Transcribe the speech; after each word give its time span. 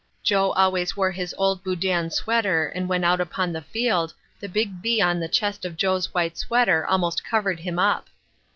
Joe 0.23 0.51
always 0.53 0.97
wore 0.97 1.11
his 1.11 1.35
old 1.37 1.63
Bowdoin 1.63 2.09
sweater 2.09 2.69
and 2.69 2.89
when 2.89 3.03
out 3.03 3.21
upon 3.21 3.53
the 3.53 3.61
field, 3.61 4.15
the 4.39 4.49
big 4.49 4.81
B 4.81 4.99
on 4.99 5.19
the 5.19 5.29
chest 5.29 5.63
of 5.63 5.77
Joe's 5.77 6.11
white 6.11 6.39
sweater 6.39 6.87
almost 6.87 7.23
covered 7.23 7.59
him 7.59 7.77
up. 7.77 8.07